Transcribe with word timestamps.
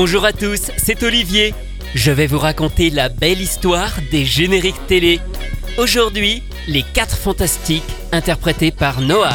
Bonjour 0.00 0.24
à 0.24 0.32
tous, 0.32 0.70
c'est 0.76 1.02
Olivier. 1.02 1.52
Je 1.96 2.12
vais 2.12 2.28
vous 2.28 2.38
raconter 2.38 2.88
la 2.88 3.08
belle 3.08 3.40
histoire 3.40 3.90
des 4.12 4.24
génériques 4.24 4.86
télé. 4.86 5.18
Aujourd'hui, 5.76 6.44
les 6.68 6.84
4 6.84 7.16
fantastiques 7.16 7.82
interprétés 8.12 8.70
par 8.70 9.00
Noah. 9.00 9.34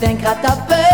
D'un 0.00 0.14
gratte 0.14 0.89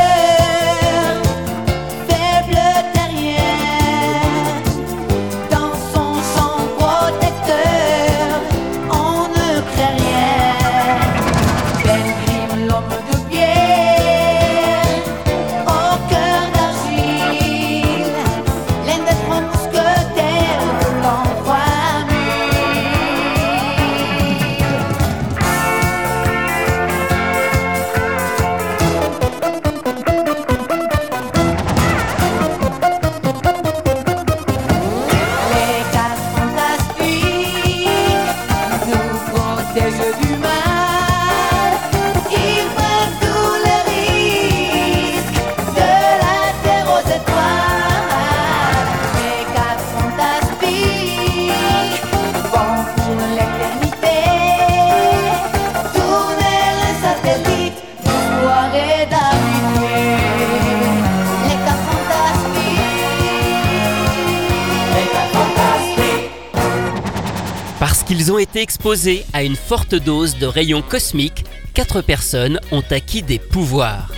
Parce 67.78 68.02
qu'ils 68.02 68.32
ont 68.32 68.38
été 68.38 68.62
exposés 68.62 69.24
à 69.34 69.42
une 69.42 69.56
forte 69.56 69.94
dose 69.94 70.38
de 70.38 70.46
rayons 70.46 70.82
cosmiques, 70.82 71.44
quatre 71.74 72.00
personnes 72.00 72.58
ont 72.72 72.82
acquis 72.90 73.22
des 73.22 73.38
pouvoirs. 73.38 74.10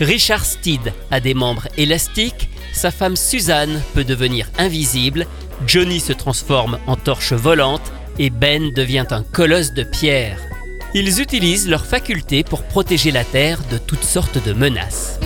Richard 0.00 0.44
Steed 0.44 0.92
a 1.10 1.20
des 1.20 1.34
membres 1.34 1.68
élastiques, 1.78 2.50
sa 2.72 2.90
femme 2.90 3.16
Suzanne 3.16 3.80
peut 3.94 4.04
devenir 4.04 4.50
invisible, 4.58 5.26
Johnny 5.66 5.98
se 6.00 6.12
transforme 6.12 6.78
en 6.86 6.96
torche 6.96 7.32
volante 7.32 7.92
et 8.18 8.30
Ben 8.30 8.70
devient 8.72 9.06
un 9.10 9.22
colosse 9.22 9.72
de 9.72 9.82
pierre. 9.82 10.38
Ils 10.92 11.20
utilisent 11.20 11.68
leurs 11.68 11.86
facultés 11.86 12.44
pour 12.44 12.64
protéger 12.64 13.12
la 13.12 13.24
Terre 13.24 13.60
de 13.70 13.78
toutes 13.78 14.04
sortes 14.04 14.44
de 14.44 14.52
menaces. 14.52 15.20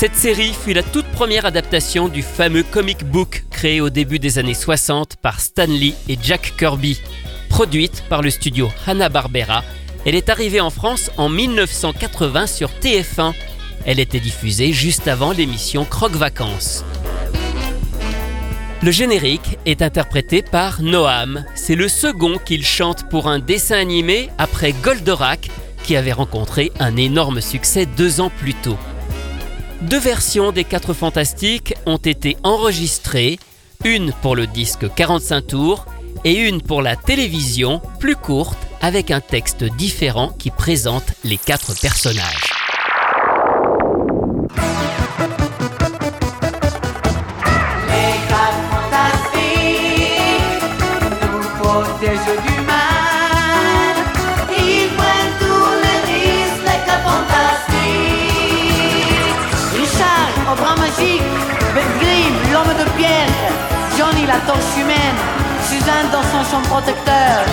Cette 0.00 0.16
série 0.16 0.54
fut 0.54 0.72
la 0.72 0.82
toute 0.82 1.04
première 1.08 1.44
adaptation 1.44 2.08
du 2.08 2.22
fameux 2.22 2.62
comic 2.62 3.04
book 3.04 3.44
créé 3.50 3.82
au 3.82 3.90
début 3.90 4.18
des 4.18 4.38
années 4.38 4.54
60 4.54 5.16
par 5.16 5.40
Stan 5.40 5.66
Lee 5.66 5.94
et 6.08 6.16
Jack 6.22 6.54
Kirby. 6.56 6.98
Produite 7.50 8.02
par 8.08 8.22
le 8.22 8.30
studio 8.30 8.70
Hanna-Barbera, 8.86 9.62
elle 10.06 10.14
est 10.14 10.30
arrivée 10.30 10.62
en 10.62 10.70
France 10.70 11.10
en 11.18 11.28
1980 11.28 12.46
sur 12.46 12.70
TF1. 12.70 13.34
Elle 13.84 14.00
était 14.00 14.20
diffusée 14.20 14.72
juste 14.72 15.06
avant 15.06 15.32
l'émission 15.32 15.84
Croque 15.84 16.16
Vacances. 16.16 16.82
Le 18.82 18.92
générique 18.92 19.58
est 19.66 19.82
interprété 19.82 20.40
par 20.40 20.80
Noam. 20.80 21.44
C'est 21.54 21.76
le 21.76 21.88
second 21.88 22.38
qu'il 22.38 22.64
chante 22.64 23.06
pour 23.10 23.28
un 23.28 23.38
dessin 23.38 23.76
animé 23.76 24.30
après 24.38 24.72
Goldorak, 24.72 25.50
qui 25.82 25.94
avait 25.94 26.12
rencontré 26.12 26.72
un 26.80 26.96
énorme 26.96 27.42
succès 27.42 27.84
deux 27.84 28.22
ans 28.22 28.30
plus 28.38 28.54
tôt. 28.54 28.78
Deux 29.82 29.98
versions 29.98 30.52
des 30.52 30.64
4 30.64 30.92
Fantastiques 30.92 31.74
ont 31.86 31.96
été 31.96 32.36
enregistrées, 32.42 33.38
une 33.82 34.12
pour 34.12 34.36
le 34.36 34.46
disque 34.46 34.92
45 34.94 35.46
tours 35.46 35.86
et 36.24 36.34
une 36.34 36.60
pour 36.60 36.82
la 36.82 36.96
télévision 36.96 37.80
plus 37.98 38.16
courte 38.16 38.58
avec 38.82 39.10
un 39.10 39.20
texte 39.20 39.64
différent 39.64 40.34
qui 40.38 40.50
présente 40.50 41.06
les 41.24 41.38
quatre 41.38 41.72
personnages. 41.80 42.49
La 64.30 64.38
torche 64.46 64.76
humaine, 64.80 65.18
Suzanne 65.68 66.10
dans 66.12 66.22
son 66.22 66.50
champ 66.50 66.62
protecteur. 66.62 67.44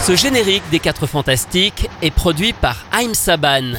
Ce 0.00 0.16
générique 0.16 0.64
des 0.70 0.80
4 0.80 1.06
Fantastiques 1.06 1.88
est 2.02 2.10
produit 2.10 2.52
par 2.52 2.84
Haïm 2.90 3.14
Saban. 3.14 3.74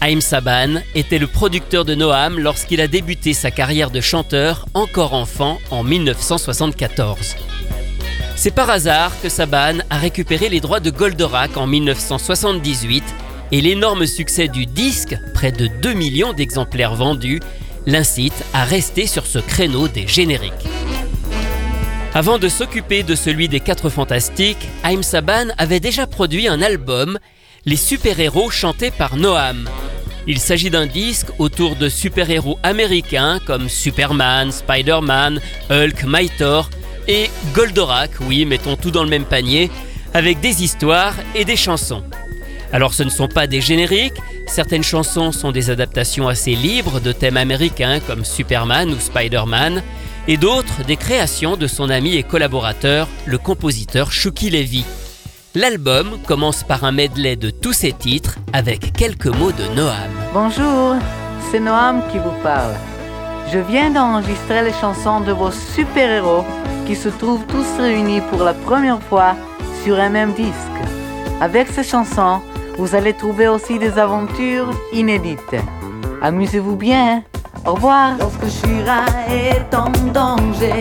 Haïm 0.00 0.22
Saban 0.22 0.80
était 0.94 1.18
le 1.18 1.26
producteur 1.26 1.84
de 1.84 1.94
Noam 1.94 2.38
lorsqu'il 2.38 2.80
a 2.80 2.88
débuté 2.88 3.34
sa 3.34 3.50
carrière 3.50 3.90
de 3.90 4.00
chanteur 4.00 4.66
encore 4.72 5.12
enfant 5.12 5.58
en 5.70 5.84
1974. 5.84 7.36
C'est 8.36 8.50
par 8.50 8.70
hasard 8.70 9.12
que 9.22 9.28
Saban 9.28 9.78
a 9.90 9.98
récupéré 9.98 10.48
les 10.48 10.60
droits 10.60 10.80
de 10.80 10.90
Goldorak 10.90 11.56
en 11.56 11.66
1978 11.66 13.04
et 13.52 13.60
l'énorme 13.60 14.06
succès 14.06 14.48
du 14.48 14.66
disque, 14.66 15.16
près 15.34 15.52
de 15.52 15.66
2 15.66 15.92
millions 15.92 16.32
d'exemplaires 16.32 16.94
vendus, 16.94 17.40
l'incite 17.86 18.44
à 18.52 18.64
rester 18.64 19.06
sur 19.06 19.26
ce 19.26 19.38
créneau 19.38 19.88
des 19.88 20.06
génériques. 20.06 20.66
Avant 22.16 22.38
de 22.38 22.48
s'occuper 22.48 23.02
de 23.02 23.14
celui 23.14 23.46
des 23.46 23.60
Quatre 23.60 23.90
Fantastiques, 23.90 24.70
Haim 24.82 25.02
Saban 25.02 25.48
avait 25.58 25.80
déjà 25.80 26.06
produit 26.06 26.48
un 26.48 26.62
album, 26.62 27.18
Les 27.66 27.76
super-héros 27.76 28.48
chantés 28.48 28.90
par 28.90 29.18
Noam. 29.18 29.68
Il 30.26 30.38
s'agit 30.38 30.70
d'un 30.70 30.86
disque 30.86 31.26
autour 31.38 31.76
de 31.76 31.90
super-héros 31.90 32.58
américains 32.62 33.38
comme 33.46 33.68
Superman, 33.68 34.50
Spider-Man, 34.50 35.42
Hulk, 35.68 36.04
Mythor 36.06 36.70
et 37.06 37.28
Goldorak, 37.52 38.12
oui, 38.22 38.46
mettons 38.46 38.76
tout 38.76 38.90
dans 38.90 39.04
le 39.04 39.10
même 39.10 39.26
panier, 39.26 39.70
avec 40.14 40.40
des 40.40 40.64
histoires 40.64 41.16
et 41.34 41.44
des 41.44 41.56
chansons. 41.56 42.02
Alors 42.72 42.94
ce 42.94 43.02
ne 43.02 43.10
sont 43.10 43.28
pas 43.28 43.46
des 43.46 43.60
génériques, 43.60 44.22
certaines 44.46 44.84
chansons 44.84 45.32
sont 45.32 45.52
des 45.52 45.68
adaptations 45.68 46.28
assez 46.28 46.54
libres 46.54 46.98
de 46.98 47.12
thèmes 47.12 47.36
américains 47.36 48.00
comme 48.00 48.24
Superman 48.24 48.88
ou 48.88 48.98
Spider-Man, 48.98 49.82
et 50.28 50.36
d'autres 50.36 50.84
des 50.84 50.96
créations 50.96 51.56
de 51.56 51.66
son 51.66 51.90
ami 51.90 52.16
et 52.16 52.22
collaborateur, 52.22 53.08
le 53.26 53.38
compositeur 53.38 54.12
Shuki 54.12 54.50
Levy. 54.50 54.84
L'album 55.54 56.18
commence 56.26 56.64
par 56.64 56.84
un 56.84 56.92
medley 56.92 57.36
de 57.36 57.50
tous 57.50 57.72
ses 57.72 57.92
titres 57.92 58.36
avec 58.52 58.92
quelques 58.92 59.26
mots 59.26 59.52
de 59.52 59.74
Noam. 59.74 59.94
Bonjour, 60.34 60.96
c'est 61.50 61.60
Noam 61.60 62.02
qui 62.10 62.18
vous 62.18 62.34
parle. 62.42 62.74
Je 63.52 63.58
viens 63.58 63.90
d'enregistrer 63.90 64.64
les 64.64 64.72
chansons 64.72 65.20
de 65.20 65.32
vos 65.32 65.52
super-héros 65.52 66.44
qui 66.86 66.96
se 66.96 67.08
trouvent 67.08 67.46
tous 67.46 67.78
réunis 67.78 68.20
pour 68.30 68.42
la 68.42 68.54
première 68.54 69.02
fois 69.02 69.36
sur 69.84 69.98
un 69.98 70.08
même 70.08 70.34
disque. 70.34 70.52
Avec 71.40 71.68
ces 71.68 71.84
chansons, 71.84 72.40
vous 72.76 72.94
allez 72.94 73.14
trouver 73.14 73.48
aussi 73.48 73.78
des 73.78 73.98
aventures 73.98 74.70
inédites. 74.92 75.56
Amusez-vous 76.20 76.76
bien. 76.76 77.22
Au 77.66 77.74
revoir. 77.74 78.16
Lorsque 78.18 78.48
Shira 78.48 79.04
est 79.28 79.74
en 79.74 79.90
danger, 80.12 80.80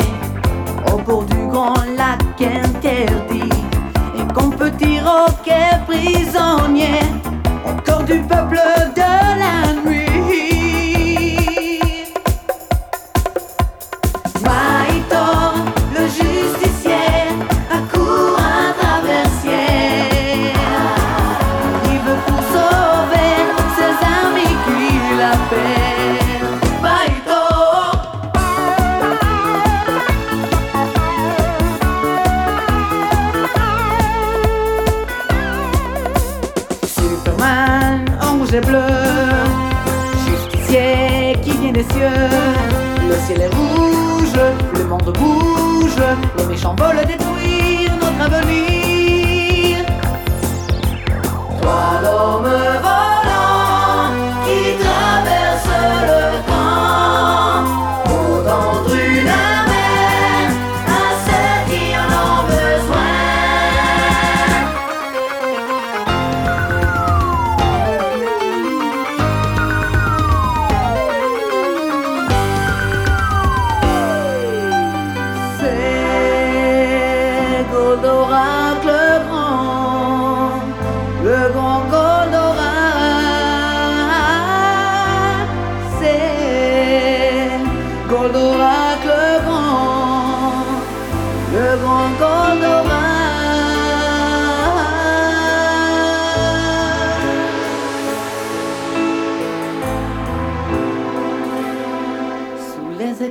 au 0.93 0.97
bord 0.97 1.23
du 1.23 1.47
grand 1.47 1.83
lac 1.97 2.21
interdit, 2.39 3.49
et 4.17 4.33
qu'on 4.33 4.51
petit 4.51 4.99
roquet 4.99 5.79
prisonnier, 5.87 6.99
cœur 7.83 8.03
du 8.03 8.19
peuple 8.21 8.59
de 8.95 9.01
la 9.01 9.64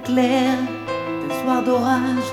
Sous 0.06 0.12
les 0.12 0.22
éclairs 0.22 0.58
d'un 1.28 1.42
soir 1.42 1.62
d'orage, 1.62 2.32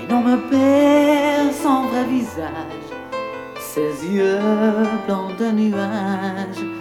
l'énorme 0.00 0.38
perd 0.50 1.52
son 1.52 1.86
vrai 1.88 2.04
visage. 2.04 2.88
Ses 3.58 4.06
yeux 4.06 4.38
blancs 5.06 5.36
de 5.38 5.50
nuages 5.50 6.71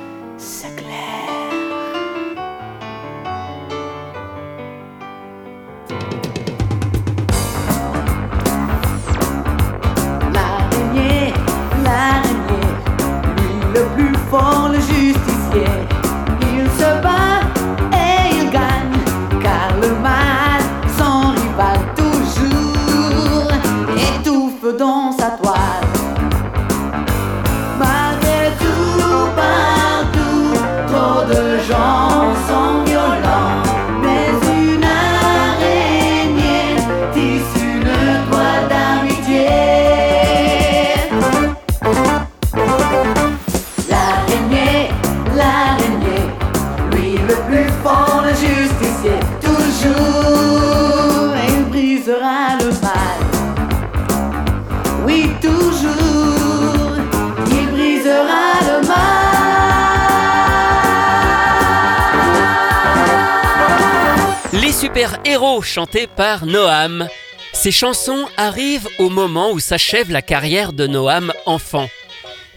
Les 64.54 64.72
super-héros 64.72 65.62
chantés 65.62 66.08
par 66.08 66.46
Noam. 66.46 67.08
Ces 67.54 67.72
chansons 67.72 68.26
arrivent 68.38 68.88
au 69.00 69.10
moment 69.10 69.52
où 69.52 69.60
s'achève 69.60 70.12
la 70.12 70.22
carrière 70.22 70.74
de 70.74 70.88
Noam 70.88 71.34
enfant. 71.46 71.88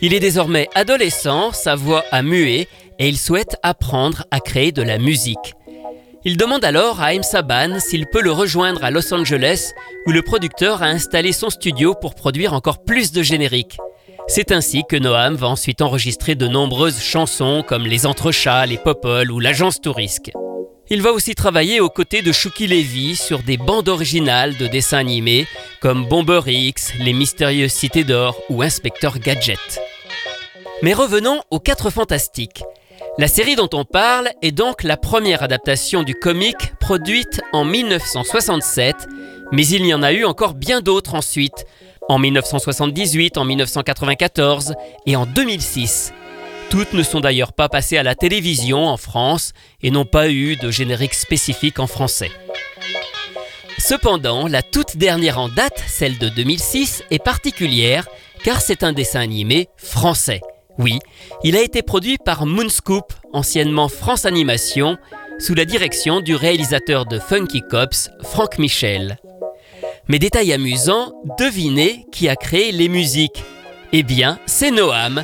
Il 0.01 0.15
est 0.15 0.21
désormais 0.21 0.69
adolescent, 0.75 1.53
sa 1.53 1.75
voix 1.75 2.05
a 2.13 2.23
mué 2.23 2.69
et 2.99 3.09
il 3.09 3.19
souhaite 3.19 3.57
apprendre 3.63 4.25
à 4.31 4.41
créer 4.41 4.71
de 4.71 4.83
la 4.83 4.99
musique. 4.99 5.55
Il 6.27 6.39
demande 6.39 6.65
alors 6.65 7.03
à 7.03 7.13
M. 7.13 7.23
Saban 7.23 7.79
s'il 7.81 8.07
peut 8.07 8.23
le 8.23 8.33
rejoindre 8.33 8.83
à 8.83 8.91
Los 8.91 9.13
Angeles 9.13 9.73
où 10.07 10.11
le 10.11 10.23
producteur 10.23 10.83
a 10.83 10.87
installé 10.87 11.33
son 11.33 11.51
studio 11.51 11.95
pour 11.95 12.15
produire 12.15 12.55
encore 12.55 12.83
plus 12.83 13.13
de 13.13 13.23
génériques. 13.23 13.77
C'est 14.27 14.51
ainsi 14.51 14.85
que 14.89 14.97
Noam 14.97 15.35
va 15.35 15.49
ensuite 15.49 15.83
enregistrer 15.83 16.35
de 16.35 16.49
nombreuses 16.49 17.03
chansons 17.03 17.63
comme 17.67 17.87
Les 17.87 18.07
Entrechats, 18.07 18.65
Les 18.65 18.79
Popoles 18.79 19.31
ou 19.31 19.39
L'Agence 19.39 19.83
Tourisque. 19.83 20.33
Il 20.89 21.03
va 21.03 21.13
aussi 21.13 21.35
travailler 21.35 21.81
aux 21.81 21.91
côtés 21.91 22.23
de 22.23 22.33
Shuki 22.33 22.69
Levy 22.69 23.17
sur 23.17 23.43
des 23.43 23.59
bandes 23.59 23.91
originales 23.91 24.57
de 24.57 24.67
dessins 24.67 24.99
animés 24.99 25.47
comme 25.83 26.07
Bomber 26.07 26.41
X, 26.47 26.95
Les 27.01 27.13
Mystérieuses 27.13 27.73
Cités 27.73 28.05
d'Or 28.05 28.41
ou 28.49 28.63
Inspecteur 28.63 29.19
Gadget. 29.19 29.59
Mais 30.83 30.95
revenons 30.95 31.43
aux 31.51 31.61
Quatre 31.61 31.91
Fantastiques. 31.91 32.63
La 33.17 33.29
série 33.29 33.55
dont 33.55 33.69
on 33.73 33.85
parle 33.85 34.29
est 34.43 34.51
donc 34.51 34.83
la 34.83 34.97
première 34.97 35.45
adaptation 35.45 36.03
du 36.03 36.15
comic 36.15 36.57
produite 36.81 37.41
en 37.53 37.65
1967, 37.65 39.07
mais 39.53 39.65
il 39.65 39.87
y 39.87 39.95
en 39.95 40.03
a 40.03 40.13
eu 40.13 40.25
encore 40.25 40.55
bien 40.55 40.81
d'autres 40.81 41.15
ensuite, 41.15 41.65
en 42.09 42.19
1978, 42.19 43.39
en 43.39 43.45
1994 43.45 44.75
et 45.07 45.15
en 45.15 45.27
2006. 45.27 46.13
Toutes 46.71 46.93
ne 46.93 47.05
sont 47.05 47.21
d'ailleurs 47.21 47.53
pas 47.53 47.69
passées 47.69 47.99
à 47.99 48.03
la 48.03 48.17
télévision 48.17 48.89
en 48.89 48.97
France 48.97 49.53
et 49.81 49.93
n'ont 49.93 50.07
pas 50.07 50.29
eu 50.29 50.57
de 50.57 50.73
générique 50.73 51.15
spécifique 51.15 51.79
en 51.79 51.87
français. 51.87 52.33
Cependant, 53.79 54.49
la 54.49 54.63
toute 54.63 54.97
dernière 54.97 55.39
en 55.39 55.49
date, 55.49 55.85
celle 55.87 56.19
de 56.19 56.29
2006, 56.31 57.05
est 57.13 57.23
particulière 57.23 58.09
car 58.43 58.61
c'est 58.61 58.83
un 58.83 58.93
dessin 58.93 59.21
animé 59.21 59.69
français. 59.77 60.41
Oui, 60.79 60.99
il 61.45 61.57
a 61.57 61.63
été 61.63 61.83
produit 61.83 62.19
par 62.19 62.47
Moonscoop, 62.47 63.13
anciennement 63.33 63.89
France 63.89 64.25
Animation, 64.25 64.97
sous 65.39 65.55
la 65.55 65.65
direction 65.65 66.21
du 66.21 66.35
réalisateur 66.35 67.07
de 67.07 67.19
Funky 67.19 67.63
Cops, 67.63 68.11
Franck 68.23 68.59
Michel. 68.59 69.19
Mais 70.09 70.19
détail 70.19 70.53
amusant, 70.53 71.13
devinez 71.39 72.07
qui 72.13 72.29
a 72.29 72.37
créé 72.37 72.73
les 72.73 72.89
musiques 72.89 73.43
Eh 73.93 74.03
bien, 74.03 74.39
c'est 74.47 74.71
Noam, 74.71 75.23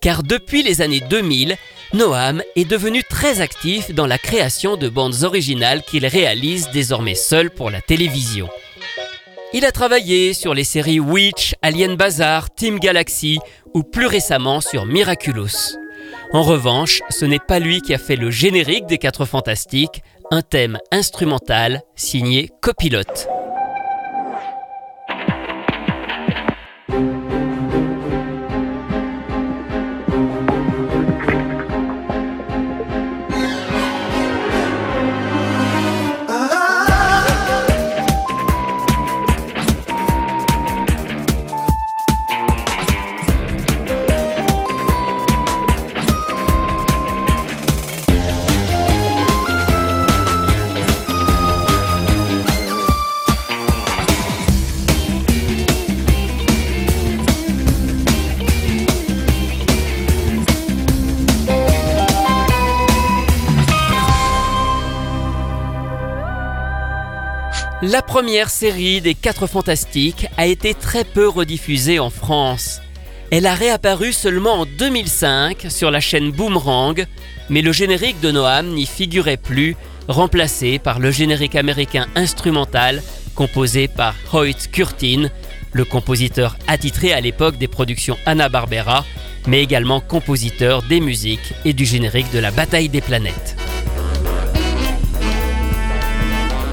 car 0.00 0.22
depuis 0.22 0.62
les 0.62 0.80
années 0.80 1.02
2000, 1.08 1.56
Noam 1.94 2.42
est 2.56 2.68
devenu 2.68 3.02
très 3.02 3.40
actif 3.40 3.94
dans 3.94 4.06
la 4.06 4.18
création 4.18 4.76
de 4.76 4.88
bandes 4.88 5.22
originales 5.22 5.82
qu'il 5.82 6.06
réalise 6.06 6.70
désormais 6.72 7.14
seul 7.14 7.50
pour 7.50 7.70
la 7.70 7.80
télévision. 7.80 8.48
Il 9.54 9.64
a 9.64 9.72
travaillé 9.72 10.34
sur 10.34 10.52
les 10.52 10.64
séries 10.64 11.00
Witch, 11.00 11.54
Alien 11.62 11.96
Bazar, 11.96 12.50
Team 12.50 12.78
Galaxy 12.78 13.38
ou 13.72 13.82
plus 13.82 14.06
récemment 14.06 14.60
sur 14.60 14.84
Miraculous. 14.84 15.76
En 16.34 16.42
revanche, 16.42 17.00
ce 17.08 17.24
n'est 17.24 17.38
pas 17.38 17.58
lui 17.58 17.80
qui 17.80 17.94
a 17.94 17.98
fait 17.98 18.16
le 18.16 18.30
générique 18.30 18.84
des 18.84 18.98
Quatre 18.98 19.24
Fantastiques, 19.24 20.02
un 20.30 20.42
thème 20.42 20.78
instrumental 20.92 21.80
signé 21.96 22.50
Copilote. 22.60 23.28
La 67.80 68.02
première 68.02 68.50
série 68.50 69.00
des 69.00 69.14
4 69.14 69.46
Fantastiques 69.46 70.26
a 70.36 70.46
été 70.46 70.74
très 70.74 71.04
peu 71.04 71.28
rediffusée 71.28 72.00
en 72.00 72.10
France. 72.10 72.80
Elle 73.30 73.46
a 73.46 73.54
réapparu 73.54 74.12
seulement 74.12 74.54
en 74.54 74.66
2005 74.66 75.66
sur 75.68 75.92
la 75.92 76.00
chaîne 76.00 76.32
Boomerang, 76.32 77.06
mais 77.48 77.62
le 77.62 77.70
générique 77.70 78.18
de 78.20 78.32
Noam 78.32 78.74
n'y 78.74 78.84
figurait 78.84 79.36
plus, 79.36 79.76
remplacé 80.08 80.80
par 80.80 80.98
le 80.98 81.12
générique 81.12 81.54
américain 81.54 82.08
instrumental 82.16 83.00
composé 83.36 83.86
par 83.86 84.16
Hoyt 84.32 84.68
Curtin, 84.72 85.28
le 85.72 85.84
compositeur 85.84 86.56
attitré 86.66 87.12
à 87.12 87.20
l'époque 87.20 87.58
des 87.58 87.68
productions 87.68 88.18
Hanna-Barbera, 88.26 89.04
mais 89.46 89.62
également 89.62 90.00
compositeur 90.00 90.82
des 90.82 90.98
musiques 90.98 91.54
et 91.64 91.74
du 91.74 91.84
générique 91.84 92.32
de 92.32 92.40
la 92.40 92.50
Bataille 92.50 92.88
des 92.88 93.02
planètes. 93.02 93.56